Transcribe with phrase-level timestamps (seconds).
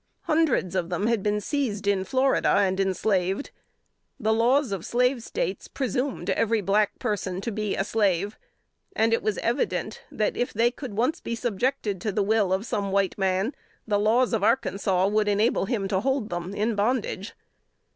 [0.21, 3.51] Hundreds of them had been seized in Florida and enslaved.
[4.19, 8.35] The laws of slave States presumed every black person to be a slave;
[8.95, 12.65] and it was evident, that if they could once be subjected to the will of
[12.65, 13.53] some white man,
[13.87, 17.33] the laws of Arkansas would enable him to hold them in bondage.